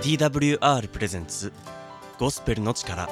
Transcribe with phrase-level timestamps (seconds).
[0.00, 1.52] TWR プレゼンツ
[2.18, 3.08] ゴスペルの力。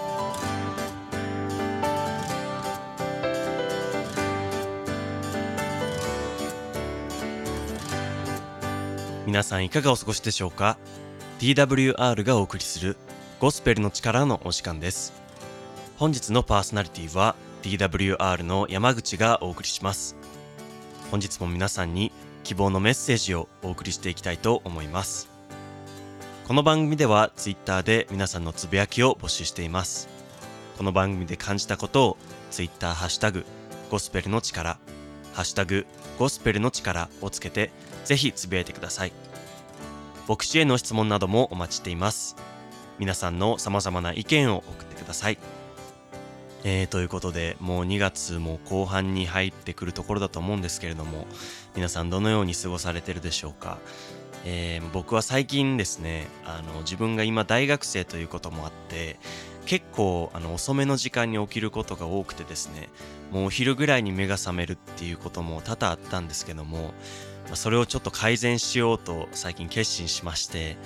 [9.27, 10.79] 皆さんいかがお過ごしでしょうか
[11.41, 12.97] ？TWR がお送りする
[13.41, 15.13] ゴスペルの力のお時間です。
[15.99, 20.15] 本日のパーソナリティは TWR の山口がお送りします。
[21.11, 22.13] 本日も皆さんに
[22.45, 25.36] 希望のメッセージをお送りしていきたいと思います。
[26.47, 30.09] この番組では Twitter で皆さんのつぶやきを募集しています。
[30.79, 32.17] この番組で感じたことを
[32.53, 33.45] Twitter ハッシュタグ
[33.91, 34.79] ゴスペルの力
[35.33, 35.87] ハッシュタグ
[36.21, 37.73] ゴスペルの力をつけて
[38.05, 39.13] ぜひつぶやいてください。
[40.29, 42.37] 牧師への質問などもお待ちしています。
[43.01, 45.39] 皆さんの様々な意見を送ってください。
[46.63, 51.27] えー、ということでもう2月も後半に入ってくるところだと思うんですけれども
[51.77, 53.79] 皆さんどのように過ごされてるでしょうか、
[54.45, 59.19] えー、僕は最近ですねあの自分が今大学生ということもあって
[59.67, 62.89] 結構あの遅めの時間に起きることが多くてですね
[63.33, 66.95] もうお昼ぐらいに目が覚めるっていうことも多々あったんですけども
[67.55, 70.77] それをちょっと改善しようと最近決心しまして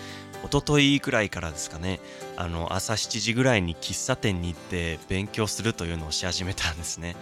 [0.44, 2.00] 一昨日くらいからですかね
[2.36, 7.16] あの朝7時ぐらいに喫茶店に行って勉強するというのをし始めたんですね。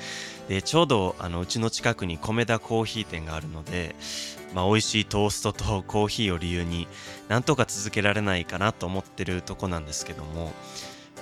[0.48, 3.96] でちょうどあのうちの近くに米田コーヒー店があるので、
[4.54, 6.88] まあ、美味しいトーストとコーヒーを理由に
[7.28, 10.52] なんとか続けられないかなと思ってるとこなんですけども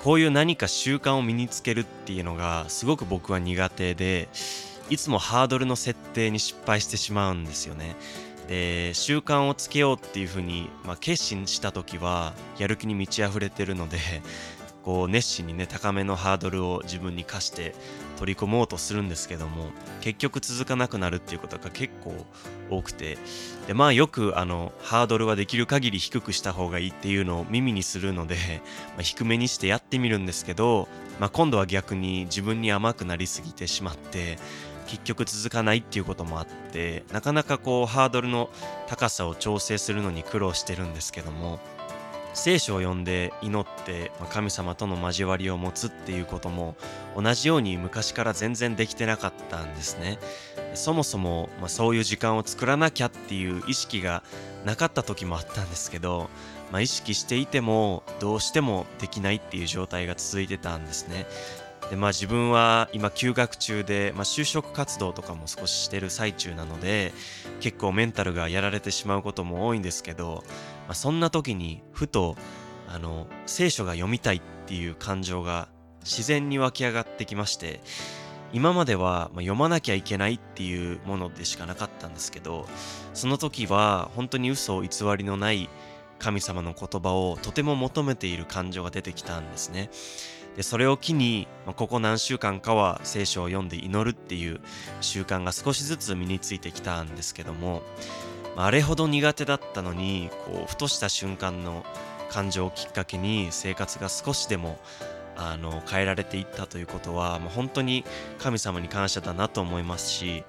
[0.05, 4.29] こういう何か習慣を身につけるっていうのがすごく僕は苦手で
[4.89, 7.97] いつもハードルの設定に失敗してしまうんですよね。
[8.47, 13.99] で習慣をつけようっていうふうに、まあ、決心した時はやる気に満ち溢れてるので
[14.87, 17.75] こう熱心にね高めのハードルを自分に課して
[18.19, 19.71] 取り込もうとするんですけども
[20.01, 22.15] 結局続かなくなるっていうことが結構
[22.71, 23.19] 多くて
[23.67, 28.37] でまあよくあのハードルはできる限り低くした方がいいっていうのを耳にするので、
[28.97, 30.87] ま、低めにしてやってみるんですけど、
[31.19, 34.39] まあ、今度は逆に自分に甘くなりすぎてしまって
[34.87, 38.51] 結局続かないっていうこともあってなかなかこうハードルの
[38.87, 41.59] 高さを調整するのに苦労してるんですけども
[42.37, 46.77] 聖書を読んで祈って神様との交わりを持つっていうことも
[47.17, 50.19] 同じように昔から全然できてなかったんですね。
[50.75, 54.23] そもそも、ま、そういう時間を作らなきゃっていう意識が
[54.67, 56.29] なかった時もあったんですけど、
[56.71, 61.27] まあ、意識していてもどうしてもできないっていう状態が続いてたんですね。
[61.91, 67.13] でまあ自分は今休学中で、まあ、就職活動とかも少ししてる最中なので
[67.61, 70.45] 結構メンタルがやられてしまうことも多いんですけど、
[70.87, 72.37] まあ、そんな時にふと
[72.89, 75.69] あの聖書が読みたいっていう感情が
[76.03, 77.81] 自然に湧き上がってきまして
[78.53, 82.67] 今までは読まなきゃいけないっていうものでしかなかったんですけど
[83.13, 85.69] その時は本当に嘘を偽りのない
[86.19, 89.91] 神様の言葉をとても求めている感情が出てきたんですね。
[90.57, 94.61] でそれを機に、まあ、ここ何週間かは聖書を読んで祈るっていう
[95.03, 97.83] 習慣が少しずつ身についてきたんですけども、
[98.57, 101.85] まあ、あれほど苦手だったのにこうふとした瞬間の
[102.31, 104.79] 感情をきっかけに生活が少しでも
[105.37, 108.05] あの変えられていったということは、まあ、本当に
[108.39, 110.45] 神様に感謝だなと思いますし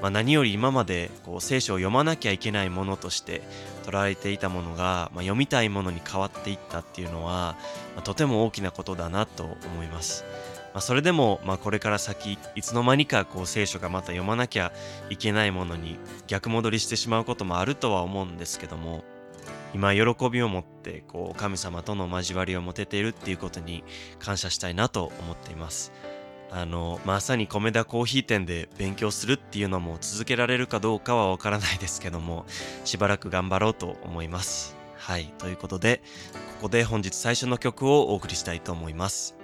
[0.00, 3.42] まあ、何より今までこう聖書を読まなきゃいけないものとして
[3.84, 7.56] 捉えていたものが、まあ、読みたいものに変わっていったっていうのは、
[7.94, 10.24] まあ、とても大きなことだなと思います。
[10.74, 14.72] まあ、それでも、まあ、これから先いつの間にかこう聖書がまた読まなきゃ
[15.10, 19.02] いけないものに逆戻りしてしまうこともあるとは思うんですけども
[19.74, 23.82] 今喜びを持ってこう神様との交わりを持てているっていうことに
[24.18, 25.92] 感謝したいなと思っています。
[26.50, 32.46] あのまさに米田コーヒー店で勉強するっていうのも続けられるかどうかはわからないですけども
[32.84, 34.76] しばらく頑張ろうと思います。
[34.96, 35.32] はい。
[35.38, 36.02] ということで
[36.56, 39.36] ここで本日最初の曲をお送りしたいと思います。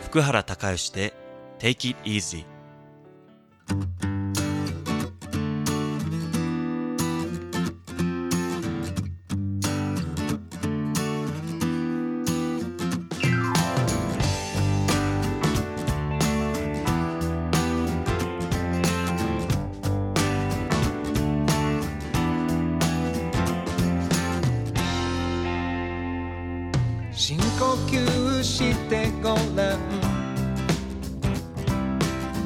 [0.00, 1.12] 福原孝義で
[1.58, 4.17] Take It Easy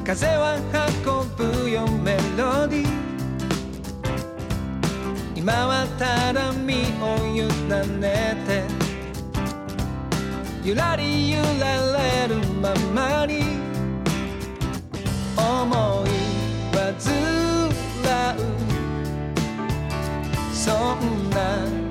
[0.05, 0.57] 風は
[1.05, 2.87] 運ぶよメロディ
[5.33, 7.41] 今はただ身を委
[7.99, 8.63] ねて。
[10.63, 13.41] ゆらり揺られるままに。
[15.37, 16.09] 思い
[16.73, 17.43] 煩う。
[20.53, 21.82] そんな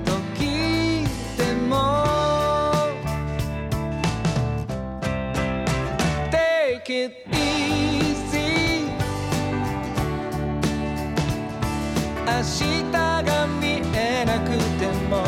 [12.43, 15.23] 日が見えなくても。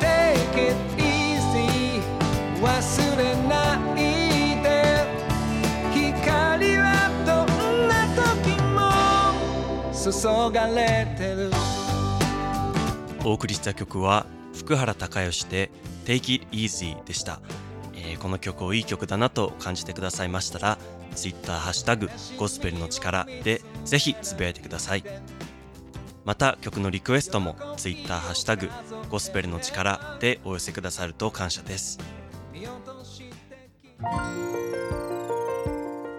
[0.00, 2.02] Take it easy
[2.60, 3.96] 忘れない
[4.62, 4.66] で。
[5.94, 6.86] 光は
[7.24, 8.78] どんな時も。
[9.92, 11.50] 注がれてる。
[13.24, 15.70] お送りした曲は福原孝義で
[16.04, 17.40] Take It Easy でした、
[17.94, 20.78] えーこの曲をいい曲だなと感じてくださいましたら
[21.14, 25.04] Twitter ハッシュタグゴスペルの力でぜひつぶやいてください。
[26.24, 28.70] また曲のリクエストも Twitter ハッシュタグ
[29.10, 31.98] ゴスペルの力でお寄せくださると感謝です。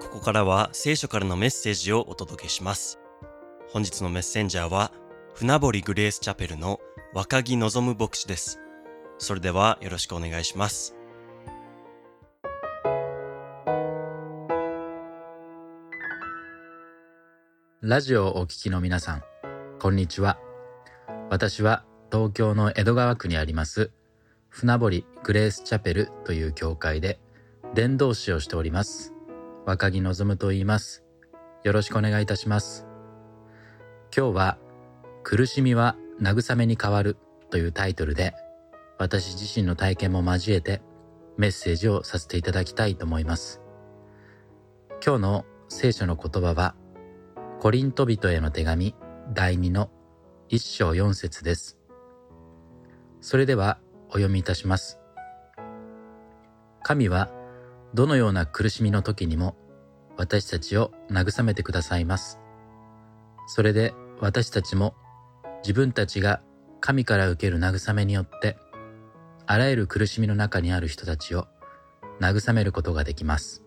[0.01, 2.99] ここからは聖書からのメッセージをお届けします。
[3.69, 4.91] 本日のメッセンジャーは
[5.33, 6.79] 船堀グレースチャペルの
[7.13, 8.59] 若木望牧師です。
[9.17, 10.95] それではよろしくお願いします。
[17.81, 19.23] ラジオをお聞きの皆さん、
[19.85, 20.39] こんにちは。
[21.29, 23.91] 私は東京の江戸川区にあります、
[24.49, 27.19] 船堀グレースチャペルという教会で
[27.75, 29.13] 伝道師をしております。
[29.63, 31.03] 若木望と言います。
[31.63, 32.87] よろしくお願いいたします。
[34.11, 34.57] 今日は、
[35.21, 37.15] 苦しみは慰めに変わる
[37.51, 38.33] というタイトルで、
[38.97, 40.81] 私自身の体験も交えて
[41.37, 43.61] メッセージをさせていただきたいと思います。
[45.05, 46.73] 今日の聖書の言葉は、
[47.59, 48.95] コリント人への手紙
[49.33, 49.89] 第2の
[50.49, 51.79] 1章4節です。
[53.21, 53.79] それでは
[54.09, 54.99] お読みいたします。
[56.83, 57.31] 神は
[57.95, 59.55] どのような苦しみの時にも
[60.15, 62.39] 私たちを慰めてくださいます。
[63.47, 64.93] それで私たちも
[65.63, 66.41] 自分たちが
[66.79, 68.57] 神から受ける慰めによって
[69.47, 71.47] あらゆる苦しみの中にある人たちを
[72.19, 73.63] 慰めることができます。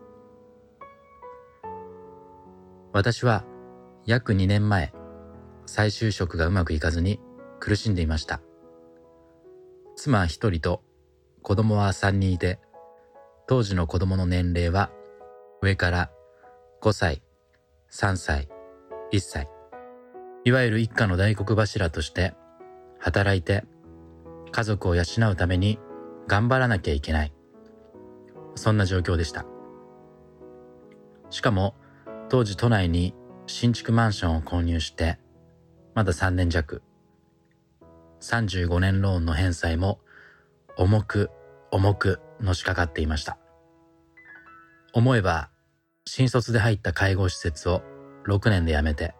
[2.93, 3.44] 私は
[4.06, 4.93] 約2年前、
[5.68, 7.20] 再就職がうまくいかずに
[7.60, 8.40] 苦しんでいました。
[9.96, 10.82] 妻一人と
[11.42, 12.58] 子供は三人いて、
[13.46, 14.90] 当時の子供の年齢は
[15.60, 16.10] 上から
[16.80, 17.22] 5歳、
[17.92, 18.48] 3歳、
[19.12, 19.46] 1歳。
[20.44, 22.32] いわゆる一家の大黒柱として
[22.98, 23.64] 働いて
[24.50, 25.78] 家族を養うために
[26.26, 27.32] 頑張らなきゃいけない。
[28.54, 29.44] そんな状況でした。
[31.28, 31.74] しかも
[32.30, 33.14] 当時都内に
[33.46, 35.18] 新築マンションを購入して、
[35.98, 36.80] まだ3年弱。
[38.20, 39.98] 35年ローンの返済も
[40.76, 41.28] 重く
[41.72, 43.36] 重くのしかかっていました。
[44.92, 45.50] 思えば、
[46.06, 47.82] 新卒で入った介護施設を
[48.28, 49.16] 6年で辞めて、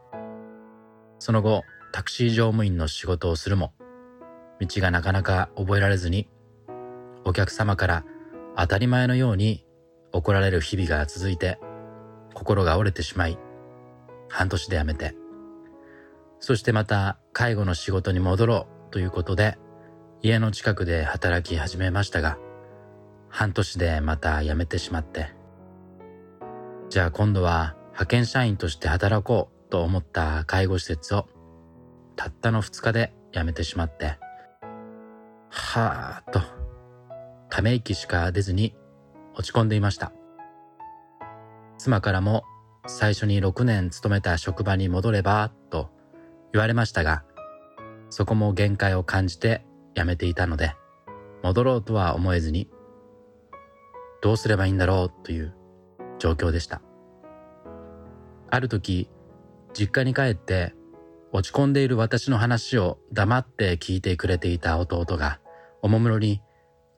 [1.19, 3.72] その後、タクシー乗務員の仕事をするも、
[4.60, 6.28] 道がなかなか覚えられずに、
[7.24, 8.04] お客様から
[8.56, 9.66] 当たり前のように
[10.12, 11.58] 怒られる日々が続いて、
[12.34, 13.36] 心が折れてしまい、
[14.28, 15.16] 半年で辞めて、
[16.40, 19.58] そしてまた介護の仕事に戻ろうということで、
[20.23, 22.38] 家の近くで働き始めましたが、
[23.29, 25.35] 半年でまた辞めてしまって、
[26.90, 31.26] じゃあ今度は派遣社員として働こうと思った介護施設を、
[32.17, 34.19] たったの2日で辞めてしまって、
[35.51, 36.41] はぁーと、
[37.51, 38.74] ため息しか出ずに
[39.34, 40.12] 落ち込んでいました。
[41.79, 42.44] 妻からも
[42.86, 45.53] 最初に6年勤めた職場に戻れば
[46.52, 47.24] 言われましたが、
[48.10, 49.64] そこも限界を感じて
[49.94, 50.74] 辞めていたので、
[51.43, 52.69] 戻ろうとは思えずに、
[54.20, 55.55] どうすればいいんだろうという
[56.19, 56.81] 状況でした。
[58.50, 59.10] ある時、
[59.74, 60.74] 実家に帰って
[61.32, 65.40] 落ち込んでいる私の話を黙って聞いてくれていた弟が、
[65.82, 66.40] おもむろに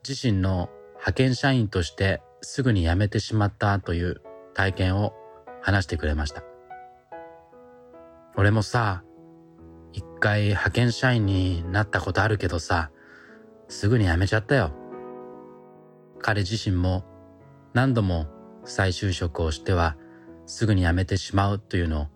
[0.07, 4.21] 自身の派遣社員としてすぐに辞めてしまったという
[4.53, 5.13] 体験を
[5.61, 6.43] 話してくれました。
[8.35, 9.03] 俺もさ、
[9.93, 12.91] 一回派遣社員になったことあるけどさ、
[13.67, 14.71] すぐに辞めちゃったよ。
[16.19, 17.03] 彼自身も
[17.73, 18.27] 何度も
[18.63, 19.97] 再就職をしては
[20.45, 22.07] すぐに辞めてしまうというのを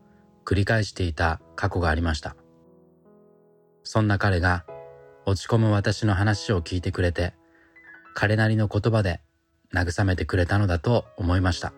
[0.45, 2.35] 繰り返していた過去がありました。
[3.83, 4.65] そんな彼が
[5.25, 7.33] 落ち込む私の話を聞いてくれて、
[8.13, 9.21] 彼なりの言葉で
[9.73, 11.73] 慰めてくれたのだと思いました。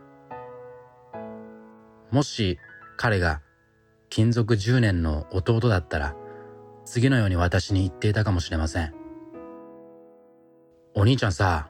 [2.11, 2.59] もし
[2.97, 3.41] 彼が
[4.09, 6.15] 勤続10年の弟だったら、
[6.85, 8.93] 次のように私に言っていたかもしれません。
[10.95, 11.69] お兄ちゃんさ、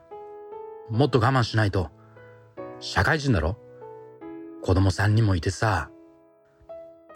[0.90, 1.90] もっと我慢しないと。
[2.80, 3.56] 社会人だろ？
[4.62, 5.90] 子供3人もいてさ、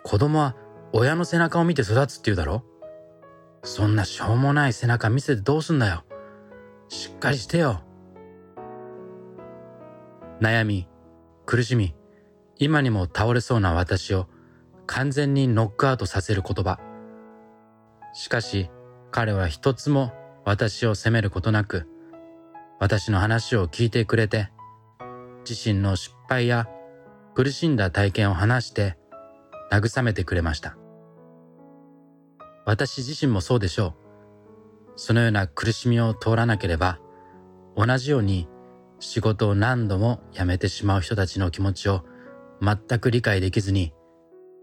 [0.05, 0.57] 子供は
[0.93, 2.64] 親の背中を見て育つって言うだろ？
[3.62, 6.05] そんなしょうもない背中見せてどうすんだよ。
[6.88, 7.81] しっかりしてよ。
[10.41, 10.88] 悩み、
[11.47, 11.95] 苦しみ、
[12.59, 14.26] 今にも倒れそうな私を
[14.95, 16.79] 完全にノックアウトさせる言葉。
[18.13, 18.71] しかし
[19.11, 20.13] 彼は一つも
[20.45, 21.89] 私を責めることなく、
[22.79, 24.51] 私の話を聞いてくれて、
[25.49, 26.69] 自身の失敗や
[27.35, 28.99] 苦しんだ体験を話して
[29.71, 30.77] 慰めてくれました。
[32.67, 34.93] 私自身もそうでしょう。
[34.97, 36.99] そのような苦しみを通らなければ、
[37.79, 38.47] 同じように
[39.01, 42.05] 仕事を何度も辞めてしまう人たちの気持ちを
[42.61, 43.95] 全く理解できずに、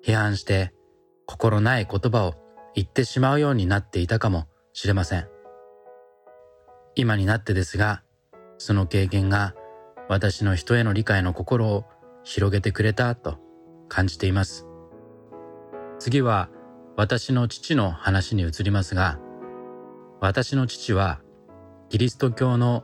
[0.06, 0.74] 批判して
[1.26, 2.36] 心ない言葉を
[2.76, 5.28] 言ってしまうようになっていたかもしれません。
[6.96, 8.04] 今になってですが、
[8.58, 9.56] その経験が
[10.08, 11.86] 私の人への理解の心を
[12.24, 13.38] 広げてくれたと
[13.88, 14.68] 感じています。
[16.00, 16.50] 次は
[16.98, 19.20] 私の父の話に移りますが、
[20.20, 21.22] 私の父は
[21.90, 22.84] キリスト教の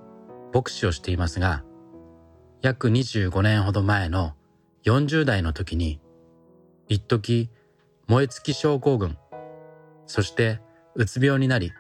[0.54, 1.64] 牧師をしていますが、
[2.62, 4.34] 約25年ほど前の
[4.86, 6.00] 40代の時に、
[6.88, 7.50] 一時
[8.08, 9.18] 燃え尽き症候群、
[10.06, 10.60] そして
[10.94, 11.72] うつ病になり、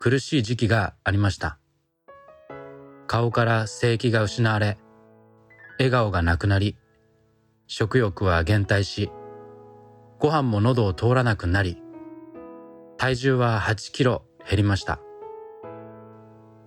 [0.00, 1.58] 苦しい時期がありました。
[3.06, 4.78] 顔から性液が失われ、
[5.78, 6.76] 笑顔がなくなり、
[7.68, 9.10] 食欲は減退し、
[10.18, 11.80] ご飯も喉を通らなくなり、
[12.96, 14.98] 体重は8キロ減りました。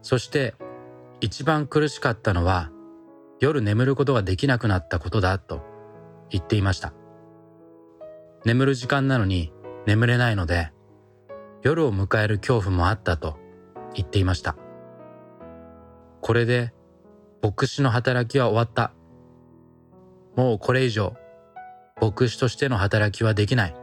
[0.02, 0.56] そして
[1.20, 2.72] 一番苦しかったのは
[3.40, 5.62] 夜眠ることができなくなったことだと
[6.30, 6.94] 言っていました。
[8.46, 9.52] 眠る時間なのに
[9.86, 10.72] 眠れないので
[11.62, 13.38] 夜を迎える恐怖もあったと
[13.94, 14.56] 言っていました。
[16.22, 16.74] これで
[17.42, 18.94] 牧師の働きは終わった。
[20.36, 21.16] もうこれ以上
[22.02, 23.76] 牧師としての働きはできない。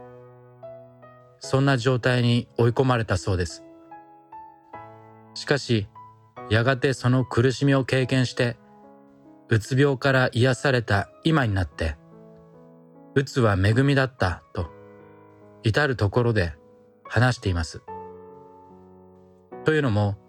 [1.39, 3.63] そんな状態に追い込まれたそうです。
[5.35, 5.87] しかし、
[6.49, 8.57] やがてその苦しみを経験して、
[9.49, 11.95] うつ病から癒された今になって、
[13.17, 14.69] うつは恵みだったと、
[15.63, 16.53] 至るところで
[17.03, 17.81] 話しています。
[19.65, 20.19] というのも、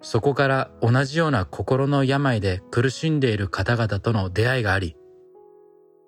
[0.00, 4.96] そこから同じような心の病で苦しんでいる方々との出会いがあり、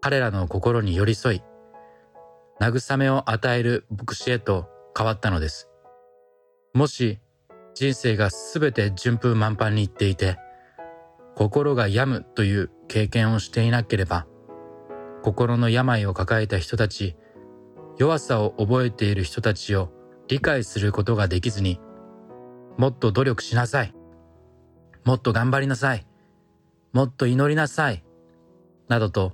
[0.00, 1.42] 彼らの心に寄り添い、
[2.60, 4.66] 慰めを与える牧師へと
[4.98, 5.70] 変わったのです。
[6.74, 7.20] もし
[7.74, 10.36] 人生が全て順風満帆にいっていて、
[11.36, 14.26] 心が病むという経験をしていなければ、
[15.24, 17.16] 心の病を抱えた人たち、
[17.96, 19.90] 弱さを覚えている人たちを
[20.28, 21.80] 理解することができずに、
[22.76, 23.94] もっと努力しなさい。
[25.02, 26.06] もっと頑張りなさい。
[26.92, 28.04] もっと祈りなさい。
[28.88, 29.32] などと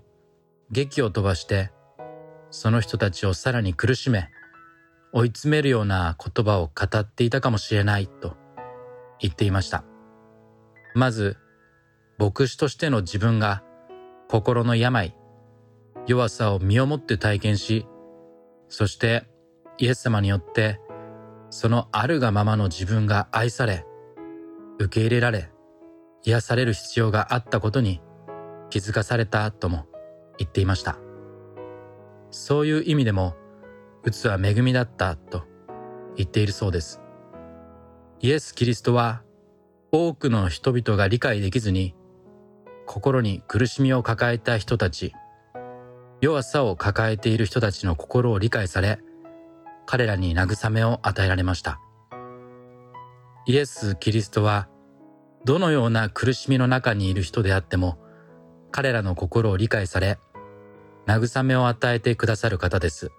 [0.70, 1.73] 劇を飛ばして、
[2.52, 4.28] その人たちをさらに苦しめ、
[5.12, 8.37] 追い詰めるような言葉を語っていたかもしれないと
[9.18, 9.82] 言っていました。
[10.94, 11.37] まず、
[12.16, 13.64] 牧師としての自分が
[14.28, 15.16] 心の病、
[16.07, 17.87] 弱さを身をもって体験し、
[18.69, 19.25] そして
[19.78, 20.80] イエス様によって
[21.50, 23.85] そのあるがままの自分が愛され、
[24.78, 25.50] 受け入れられ、
[26.23, 28.00] 癒される必要があったことに
[28.71, 29.87] 気づかされたとも
[30.38, 30.99] 言っていました。
[32.30, 33.35] そういう意味でも、
[34.04, 35.42] うつは恵みだったと
[36.16, 37.00] 言っているそうです。
[38.21, 39.23] イエス・キリストは
[39.92, 41.97] 多くの人々が理解できずに
[42.87, 45.14] 心に苦しみを抱えた人たち、
[46.21, 48.99] 弱さを抱えている人たちの心を理解され、
[49.87, 51.81] 彼らに慰めを与えられました。
[53.47, 54.69] イエス・キリストは
[55.45, 57.99] どのような苦しみの中にいる人であっても
[58.71, 60.19] 彼らの心を理解され
[61.07, 63.11] 慰めを与えてくださる方です。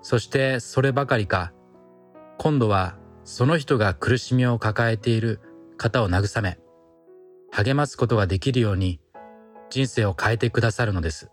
[0.00, 1.52] そしてそればかりか、
[2.38, 5.40] 今度はその人が苦しみを抱えている
[5.76, 6.58] 方を慰め、
[7.52, 9.00] 励ますことができるように
[9.70, 11.30] 人生を変えてくださるのです。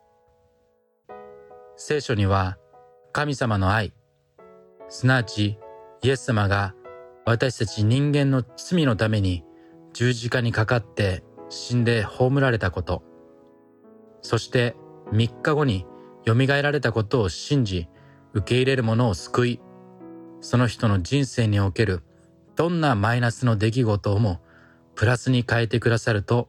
[1.83, 2.59] 聖書には
[3.11, 3.91] 神様の愛、
[4.87, 5.57] すなわち
[6.03, 6.75] イエス様が
[7.25, 9.43] 私たち人間の罪のために
[9.91, 13.01] 十字架にかかって死んで葬られたこと、
[14.21, 14.75] そして
[15.11, 15.87] 3日後に
[16.23, 17.87] 蘇られたことを信じ、
[18.33, 19.59] 受け入れる者を救い、
[20.39, 22.03] その人の人生における
[22.55, 24.39] どんなマイナスの出来事をも
[24.93, 26.47] プラスに変えてくださると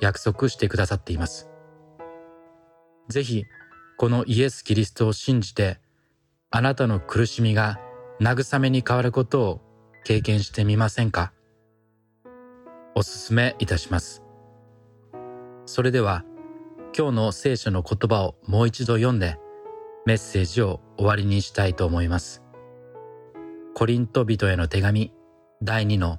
[0.00, 1.48] 約束してくださっています。
[3.08, 3.44] ぜひ、
[3.98, 5.80] このイエス・キリストを信じて、
[6.50, 7.80] あなたの苦しみが
[8.20, 9.60] 慰めに変わることを
[10.04, 11.32] 経験してみませんか？
[12.94, 14.22] おすすめいたします。
[15.64, 16.24] それでは、
[16.96, 19.38] 今日の聖書の言葉をもう一度読んで
[20.04, 22.42] メッセージを終わりにしたいと思います。
[23.74, 25.12] コリント人への手紙
[25.62, 26.18] 第2の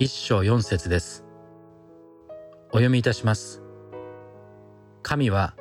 [0.00, 1.24] 1章4節です。
[2.70, 3.62] お読みいたします。
[5.02, 5.54] 神は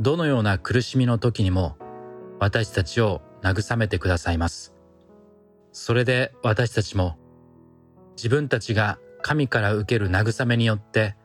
[0.00, 1.76] どのような苦しみの時にも
[2.38, 4.72] 私たちを慰めてくださいます。
[5.72, 7.18] それで私たちも
[8.16, 11.16] 自分たちが神から受ける慰めによって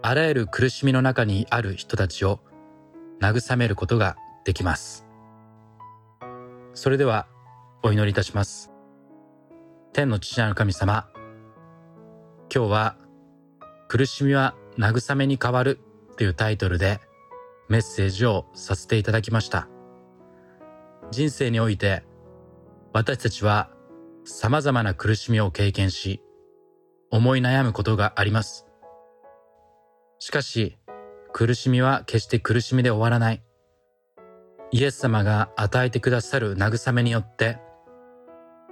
[0.00, 2.38] あらゆる苦しみの中にある人たちを
[3.20, 5.04] 慰めることができます。
[6.74, 7.26] それでは
[7.82, 8.70] お祈りいたします。
[9.92, 11.08] 天の父なる神様、
[12.54, 12.96] 今日は
[13.88, 15.80] 苦しみは慰めに変わる
[16.16, 17.00] というタイトルで
[17.68, 19.68] メッセージをさせていただきました。
[21.10, 22.04] 人生において
[22.92, 23.70] 私たちは
[24.24, 26.22] 様々な苦しみを経験し
[27.10, 28.66] 思い悩むことがあります。
[30.18, 30.78] しかし
[31.32, 33.42] 苦しみは決して苦しみで終わらない。
[34.70, 37.58] イエス様が与えてくださる慰めによって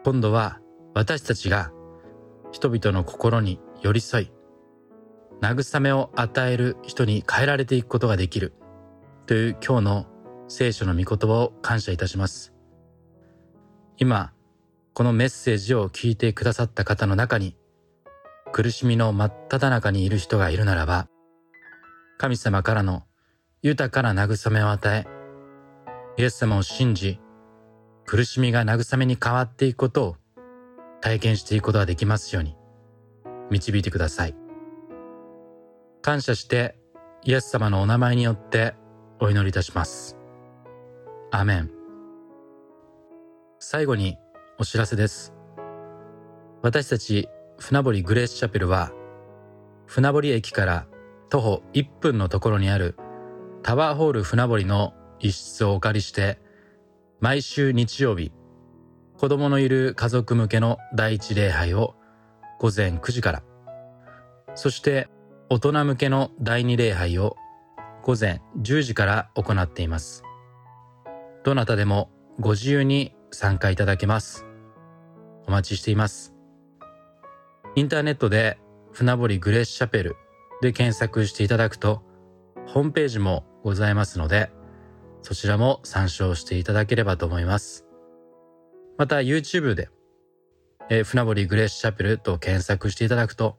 [0.04, 0.60] 今度は
[0.94, 1.72] 私たちが
[2.52, 4.32] 人々の心に寄り添い
[5.40, 8.52] 慰めを与える人に変えられていくことができる
[9.26, 10.06] という今日の
[10.47, 12.54] 聖書の御言葉を感謝いたします。
[13.99, 14.33] 今、
[14.95, 17.56] このメッセージを聞いてくださった方の中に
[18.52, 21.09] 苦しみの真っ只中にいる人がいるならば
[22.16, 23.02] 神様からの
[23.61, 25.06] 豊かな慰めを与
[26.16, 27.21] えイエス様を信じ
[28.06, 30.16] 苦しみが慰めに変わっていくことを
[31.02, 32.56] 体験していくことができますように
[33.50, 34.35] 導いてください。
[36.00, 36.78] 感謝して
[37.23, 38.75] イエス様のお名前によって
[39.18, 40.18] お祈りいたします。
[41.30, 41.70] アメン。
[43.58, 44.18] 最後に
[44.58, 45.32] お知らせです。
[46.61, 48.92] 私たち船堀グレースチャペルは
[49.87, 50.87] 船堀駅から
[51.30, 52.96] 徒歩1分のところにある
[53.62, 56.38] タワーホール船堀の一室をお借りして
[57.20, 58.32] 毎週日曜日
[59.16, 61.94] 子供のいる家族向けの第一礼拝を
[62.58, 63.43] 午前9時から
[64.54, 65.08] そして
[65.49, 67.36] 大人向けの第二礼拝を
[68.06, 70.23] 午前10時から行っています。
[71.42, 74.47] どなたでもご自由に参加いただけます。
[75.49, 76.32] お待ちしています。
[77.75, 78.60] インターネットで
[78.92, 80.14] 船堀グレースチャペル
[80.62, 82.04] で検索していただくと
[82.69, 84.52] ホームページもございますので
[85.23, 87.86] そちらも参照していただければと思います。
[88.99, 89.88] また YouTube で、
[90.90, 93.58] えー船堀グレースチャペルと検索していただくと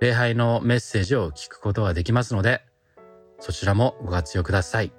[0.00, 2.60] 礼拝のメッセージを聞くことができますので
[3.40, 4.92] そちらもご活用ください。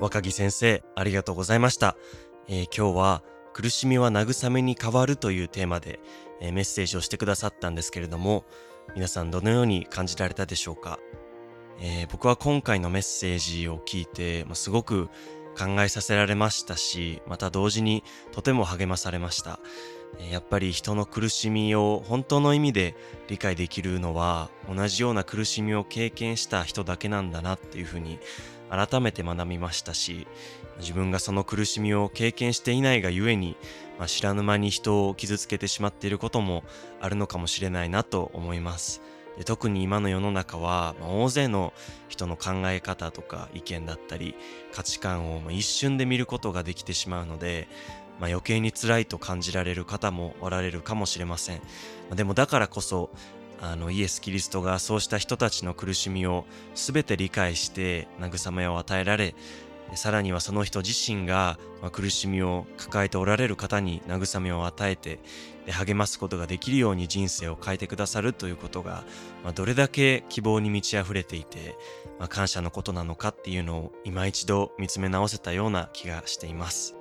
[0.00, 1.96] 若木先生、ありがとうございました。
[2.48, 6.00] えー今日は、苦しみは慰めに変わるというテーマで、
[6.40, 8.44] えーメッセージをしてくださったんですけれども、
[8.94, 10.98] 皆さんどのように感じられたでしょうか、
[11.80, 15.08] えー僕は今回のメッセージを聞いて、まあすごく
[15.58, 19.60] 考えさせられましたし、また同時にとても励まされました。
[20.30, 22.94] やっぱり人の苦しみを本当の意味で
[23.28, 28.18] 理解できるのは同じような苦しみを経験した人だけなんだなっていうふうに
[28.68, 30.26] 改めて学びましたし
[30.78, 33.56] 自分がその苦しみを経験していないがゆえに、
[33.98, 36.64] まあ、知らぬ間に人を傷つけてしまっていることも
[37.00, 39.02] あるのかもしれないなと思います。
[39.36, 41.72] で特に今の世の中は、まあ大勢の
[42.08, 44.34] 人の考え方とか意見だったり
[44.72, 47.66] 価値観をまあ一瞬で見ることができてしまうので、
[48.20, 51.62] まあ、余計に辛いと感じられる方もおられるかもしれません。
[52.14, 53.10] でもだからこそ
[53.60, 59.34] あのイエス・キリストがそうした人たちの苦しみを全て理解して慰めを与えられ
[59.94, 61.58] さらにはその人自身が、
[61.92, 65.18] 苦しみを抱えておられる方に慰めを与えて
[65.66, 69.04] 励ますことができるように人生を変えてくださるということが、
[69.54, 71.76] どれだけ希望に満ち溢れていて、
[72.28, 76.99] 感謝のことなのかっていうのを今一度見つめ直せたような気がしています。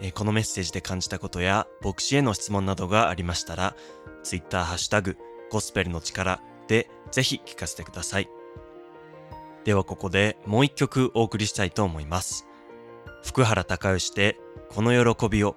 [0.00, 3.74] えこのメッセージで感じたことや牧師への質問などがありましたら
[4.22, 5.16] Twitter ハッシュタグ
[5.50, 8.28] ゴスペルの力でぜひ聞かせてください。
[9.64, 12.46] ではここでもう一曲お送りしたいと思います。
[13.24, 14.38] 福原孝義で
[14.70, 15.56] この喜びを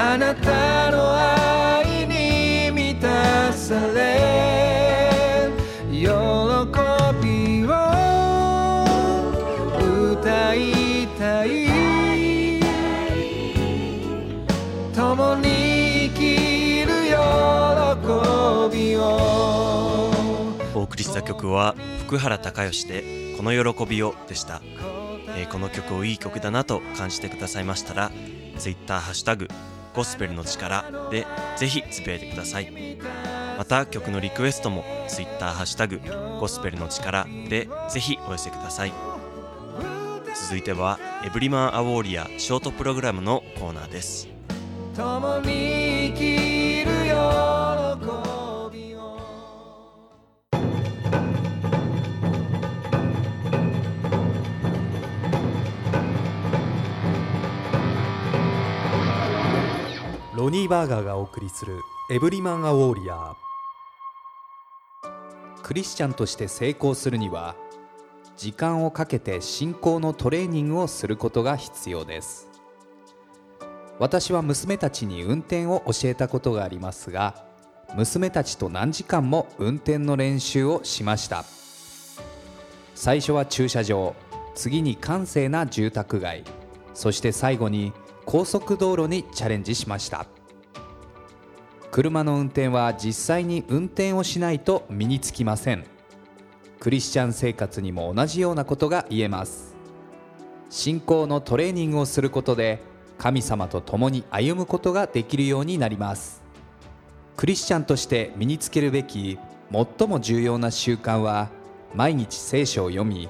[0.00, 5.50] あなたの愛に満たされ
[5.90, 7.68] 喜びを
[10.12, 11.66] 歌いたい
[14.94, 19.02] 共に生きる喜びを
[20.76, 21.74] お送りした曲は
[22.06, 24.62] 福原孝義で「この喜びを」でした、
[25.36, 28.12] えーこの曲をいい曲だなと感じてくださいましたら
[28.58, 29.48] Twitter ハッシュタグ
[29.98, 32.70] ゴスペルの力でぜひつぶやいてください。
[33.58, 36.00] また曲のリクエストも Twitter ハッシュタグ
[36.38, 38.92] ゴスペルの力でぜひお寄せください。
[40.40, 44.28] 続いてはエブリマンアウォーリアショートプログラムのコーナーです。
[44.94, 47.67] 共に生きるよ。
[60.68, 63.34] ー・バーガーがお送りするエブリマン・ア・ウォーリアー。
[65.62, 67.56] クリスチャンとして成功するには
[68.36, 72.48] 時間をかけて信仰のトレーニングをすることが必要です。
[73.98, 77.34] 私は娘たちに運転を教えたことがありますが
[77.96, 81.44] 娘たちと何時間も運転の練習をしました。
[82.94, 84.14] 最初は駐車場
[84.54, 86.44] 次に閑静な住宅街
[86.94, 87.92] そして最後に
[88.26, 90.26] 高速道路にチャレンジしました。
[91.90, 95.84] 車の運転は実際に運転をしないと身につきません。
[96.80, 99.74] クリスチャン生活にも同じようなことが言えます。
[100.70, 102.80] 信仰のトレーニングをすることで
[103.16, 106.42] 神様と共に歩むことができるようになります。
[107.36, 109.38] クリスチャンとして身につけるべき
[109.72, 111.48] 最も重要な習慣は
[111.94, 113.28] 毎日聖書を読み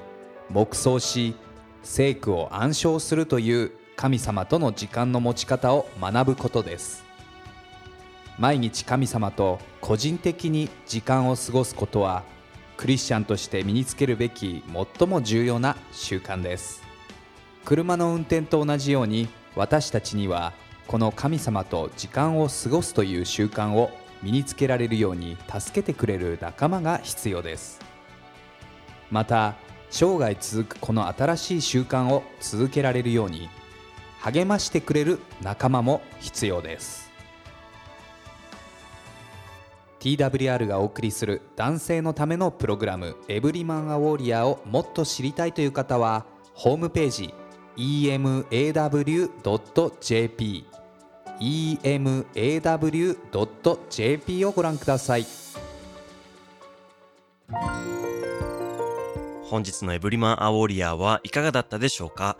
[0.49, 1.35] 黙想し
[1.83, 7.08] 聖句を暗唱するという神様との時間の持ち方を学ぶことです。
[8.39, 12.23] 毎日神様と個人的に時間を過ごすことは
[12.77, 14.63] クリスチャンとして身につけるべき
[14.97, 16.81] 最も重要な習慣です。
[17.65, 20.53] 車の運転と同じように私たちには
[20.87, 23.91] この神様と時間を過ごすという習慣を
[24.23, 27.81] 身につけられるように助けてくれる仲間が必要です。
[29.11, 29.55] また
[29.89, 33.49] 生涯続くこの新しい習慣を続けられるように
[34.21, 37.08] 励ましてくれる仲間も必要です。
[39.99, 47.33] TWR がお送りする男性のためのプログラム「エブリマン・ア・ウォーリア」をもっと知りたいという方はホームページ
[47.77, 48.45] emaw.jp
[53.01, 55.25] emaw.jp をご覧ください。
[59.43, 62.37] 本日のエブリマンアウォーリアはいかがだったでしょうか？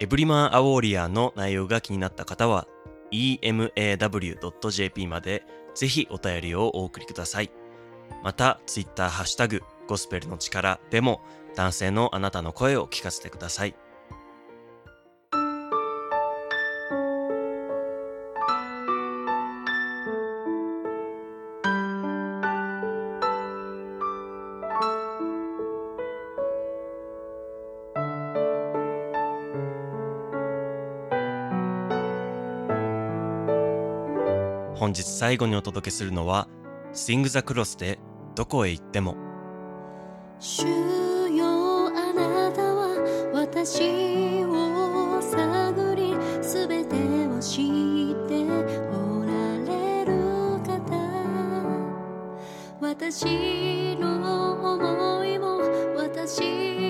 [0.00, 2.66] エブリマンアウォーリアの内容が気になった方は
[3.12, 7.50] emaw.jp までぜひお便りをお送りください。
[8.22, 11.20] また、ツイッターハッシュタグゴスペルの力でも
[11.54, 13.74] 男性のあなたの声を聞かせてください。
[34.84, 36.46] 本日最後にお届けするのは
[36.92, 37.98] Sing the Cross で
[38.34, 39.16] どこへ行っても。
[40.38, 40.66] 主
[41.30, 47.66] よあなたは私を探りすべてを知っ
[48.28, 48.44] て
[48.92, 50.12] おられる
[50.66, 50.92] 方。
[52.82, 55.62] 私の思いも
[55.96, 56.83] 私の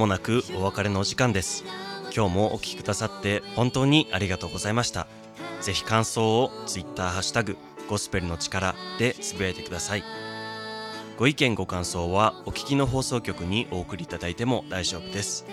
[0.00, 1.62] もなくお別れのお時間です。
[2.16, 5.06] 今日もお聞きくださって本当にありがとうございました。
[5.60, 10.04] ぜひ感想を Twitter ハッシュタグゴスペルの力でつぶやいてください。
[11.18, 15.44] ご意見ご感想はお聞きの放送局にお送りいただいても大丈夫です。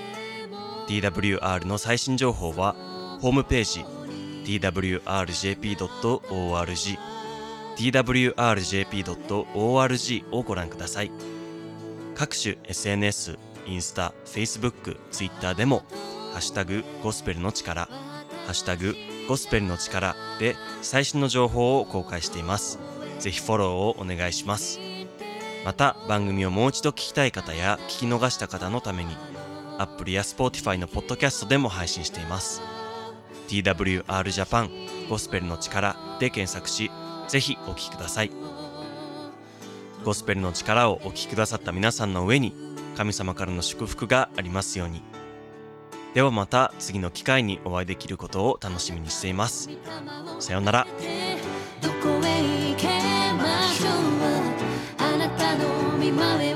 [0.88, 2.74] TWR の最新情報は
[3.20, 3.84] ホームページ
[4.46, 4.98] twrjp.org
[7.76, 9.26] twrjp.org
[10.32, 11.12] をご覧ください。
[12.16, 15.84] 各種 SNS、インスタ、Facebook、Twitter でも
[16.34, 17.90] ハッシュタグゴスペルの力
[18.48, 18.96] ハッシュタグ
[19.28, 22.80] ゴスペルの力で最新の情報を公開しています。
[23.20, 24.80] ぜひフォローをお願いします。
[25.66, 29.18] また番組をもう一度聞きたい方や聞き逃した方のために
[29.78, 32.62] Apple や Spotify のポッドキャストでも配信しています。
[33.50, 34.70] TWR Japan
[35.10, 36.90] ゴスペルの力で検索し
[37.28, 38.32] ぜひお聞きください。
[40.06, 42.67] ゴスペルの力をお聞きくださった皆さんの上に
[42.98, 45.04] 神様からの祝福がありますように。
[46.16, 49.70] ではまた次の機会にお会いできることを楽しみにしています。
[50.40, 50.88] さようなら。
[51.80, 52.88] どこへ行け
[53.38, 53.94] ましょう
[54.98, 56.56] あなたの見前